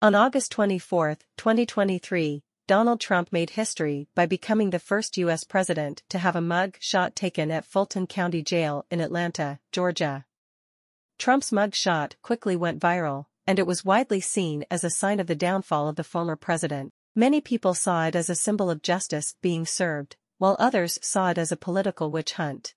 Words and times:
On 0.00 0.14
August 0.14 0.52
24, 0.52 1.16
2023, 1.36 2.44
Donald 2.68 3.00
Trump 3.00 3.32
made 3.32 3.50
history 3.50 4.06
by 4.14 4.26
becoming 4.26 4.70
the 4.70 4.78
first 4.78 5.16
U.S. 5.16 5.42
president 5.42 6.04
to 6.08 6.20
have 6.20 6.36
a 6.36 6.40
mug 6.40 6.76
shot 6.78 7.16
taken 7.16 7.50
at 7.50 7.64
Fulton 7.64 8.06
County 8.06 8.40
Jail 8.40 8.86
in 8.92 9.00
Atlanta, 9.00 9.58
Georgia. 9.72 10.24
Trump's 11.18 11.50
mug 11.50 11.74
shot 11.74 12.14
quickly 12.22 12.54
went 12.54 12.80
viral, 12.80 13.26
and 13.44 13.58
it 13.58 13.66
was 13.66 13.84
widely 13.84 14.20
seen 14.20 14.64
as 14.70 14.84
a 14.84 14.90
sign 14.90 15.18
of 15.18 15.26
the 15.26 15.34
downfall 15.34 15.88
of 15.88 15.96
the 15.96 16.04
former 16.04 16.36
president. 16.36 16.92
Many 17.16 17.40
people 17.40 17.74
saw 17.74 18.06
it 18.06 18.14
as 18.14 18.30
a 18.30 18.36
symbol 18.36 18.70
of 18.70 18.82
justice 18.82 19.34
being 19.42 19.66
served, 19.66 20.14
while 20.36 20.54
others 20.60 21.00
saw 21.02 21.30
it 21.30 21.38
as 21.38 21.50
a 21.50 21.56
political 21.56 22.12
witch 22.12 22.34
hunt. 22.34 22.76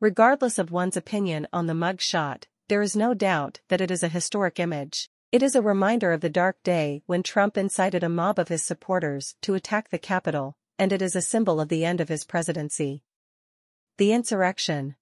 Regardless 0.00 0.58
of 0.58 0.70
one's 0.70 0.96
opinion 0.96 1.46
on 1.52 1.66
the 1.66 1.74
mug 1.74 2.00
shot, 2.00 2.46
there 2.68 2.80
is 2.80 2.96
no 2.96 3.12
doubt 3.12 3.60
that 3.68 3.82
it 3.82 3.90
is 3.90 4.02
a 4.02 4.08
historic 4.08 4.58
image. 4.58 5.10
It 5.32 5.42
is 5.42 5.56
a 5.56 5.62
reminder 5.62 6.12
of 6.12 6.20
the 6.20 6.28
dark 6.28 6.62
day 6.62 7.02
when 7.06 7.22
Trump 7.22 7.56
incited 7.56 8.04
a 8.04 8.10
mob 8.10 8.38
of 8.38 8.48
his 8.48 8.62
supporters 8.62 9.34
to 9.40 9.54
attack 9.54 9.88
the 9.88 9.98
Capitol, 9.98 10.58
and 10.78 10.92
it 10.92 11.00
is 11.00 11.16
a 11.16 11.22
symbol 11.22 11.58
of 11.58 11.70
the 11.70 11.86
end 11.86 12.02
of 12.02 12.10
his 12.10 12.22
presidency. 12.22 13.02
The 13.96 14.12
Insurrection 14.12 14.94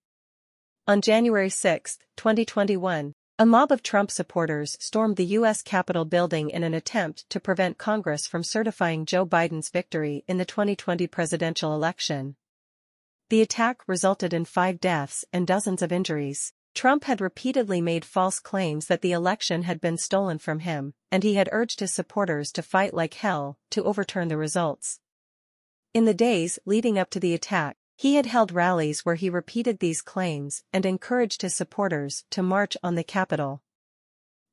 On 0.87 1.01
January 1.01 1.51
6, 1.51 1.99
2021, 2.17 3.13
a 3.41 3.47
mob 3.47 3.73
of 3.73 3.83
Trump 3.83 4.13
supporters 4.13 4.77
stormed 4.79 5.17
the 5.17 5.35
U.S. 5.41 5.63
Capitol 5.63 6.05
building 6.05 6.49
in 6.49 6.63
an 6.63 6.75
attempt 6.75 7.29
to 7.31 7.41
prevent 7.41 7.77
Congress 7.77 8.29
from 8.29 8.45
certifying 8.45 9.07
Joe 9.07 9.27
Biden's 9.27 9.69
victory 9.69 10.23
in 10.29 10.39
the 10.39 10.45
2020 10.45 11.09
presidential 11.09 11.75
election. 11.75 12.37
The 13.31 13.43
attack 13.43 13.79
resulted 13.89 14.33
in 14.33 14.45
five 14.45 14.79
deaths 14.79 15.25
and 15.33 15.45
dozens 15.45 15.83
of 15.83 15.91
injuries. 15.91 16.53
Trump 16.75 17.05
had 17.05 17.21
repeatedly 17.21 17.81
made 17.81 18.05
false 18.05 18.39
claims 18.39 18.87
that 18.87 19.03
the 19.03 19.13
election 19.13 19.65
had 19.65 19.81
been 19.81 19.99
stolen 19.99 20.39
from 20.39 20.61
him, 20.61 20.95
and 21.11 21.23
he 21.23 21.35
had 21.35 21.49
urged 21.53 21.81
his 21.81 21.93
supporters 21.93 22.53
to 22.53 22.63
fight 22.63 22.95
like 22.95 23.15
hell 23.15 23.59
to 23.71 23.85
overturn 23.85 24.29
the 24.29 24.37
results. 24.37 25.01
In 25.93 26.05
the 26.05 26.15
days 26.15 26.59
leading 26.65 26.99
up 26.99 27.11
to 27.11 27.21
the 27.21 27.35
attack, 27.35 27.77
he 27.97 28.15
had 28.15 28.27
held 28.27 28.53
rallies 28.53 29.05
where 29.05 29.17
he 29.17 29.29
repeated 29.29 29.79
these 29.79 30.01
claims 30.01 30.63
and 30.73 30.87
encouraged 30.87 31.43
his 31.43 31.55
supporters 31.55 32.25
to 32.31 32.43
march 32.43 32.77
on 32.83 32.95
the 32.95 33.05
Capitol. 33.05 33.63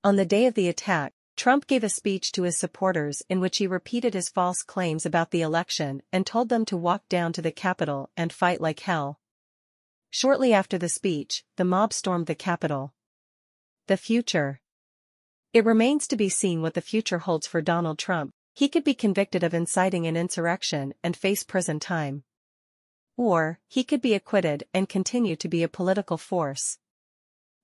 On 0.04 0.16
the 0.16 0.26
day 0.26 0.48
of 0.48 0.54
the 0.54 0.68
attack, 0.68 1.14
Trump 1.38 1.68
gave 1.68 1.84
a 1.84 1.90
speech 1.90 2.32
to 2.32 2.44
his 2.44 2.58
supporters 2.58 3.22
in 3.30 3.40
which 3.40 3.60
he 3.60 3.68
repeated 3.68 4.16
his 4.16 4.28
false 4.28 4.64
claims 4.64 5.06
about 5.06 5.30
the 5.30 5.42
election 5.42 6.02
and 6.12 6.26
told 6.26 6.50
them 6.50 6.66
to 6.66 6.76
walk 6.76 7.08
down 7.08 7.32
to 7.32 7.42
the 7.42 7.52
Capitol 7.52 8.10
and 8.18 8.34
fight 8.34 8.60
like 8.60 8.80
hell. 8.80 9.20
Shortly 10.20 10.52
after 10.52 10.80
the 10.80 10.90
speech, 10.90 11.44
the 11.58 11.64
mob 11.64 11.94
stormed 11.94 12.26
the 12.26 12.34
Capitol. 12.34 12.96
The 13.86 13.98
future. 13.98 14.62
It 15.54 15.64
remains 15.64 16.08
to 16.08 16.16
be 16.16 16.28
seen 16.28 16.64
what 16.64 16.74
the 16.74 16.82
future 16.82 17.20
holds 17.20 17.46
for 17.46 17.62
Donald 17.62 18.00
Trump. 18.00 18.32
He 18.56 18.68
could 18.68 18.84
be 18.84 18.96
convicted 18.96 19.44
of 19.44 19.54
inciting 19.54 20.08
an 20.08 20.18
insurrection 20.18 20.96
and 21.04 21.16
face 21.16 21.44
prison 21.44 21.80
time. 21.80 22.24
Or, 23.16 23.60
he 23.68 23.84
could 23.84 24.02
be 24.02 24.16
acquitted 24.16 24.64
and 24.74 24.90
continue 24.90 25.36
to 25.36 25.48
be 25.48 25.62
a 25.62 25.70
political 25.70 26.18
force. 26.18 26.80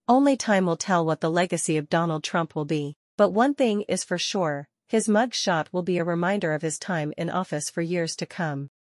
Only 0.08 0.38
time 0.38 0.68
will 0.68 0.78
tell 0.78 1.04
what 1.04 1.22
the 1.22 1.32
legacy 1.32 1.76
of 1.78 1.90
Donald 1.90 2.24
Trump 2.24 2.56
will 2.56 2.66
be, 2.66 2.98
but 3.18 3.32
one 3.32 3.56
thing 3.56 3.82
is 3.88 4.04
for 4.04 4.20
sure, 4.20 4.70
his 4.86 5.10
mug 5.10 5.34
shot 5.34 5.74
will 5.74 5.82
be 5.82 5.98
a 5.98 6.04
reminder 6.04 6.54
of 6.54 6.62
his 6.62 6.78
time 6.78 7.14
in 7.18 7.32
office 7.32 7.72
for 7.72 7.82
years 7.82 8.16
to 8.18 8.28
come. 8.28 8.70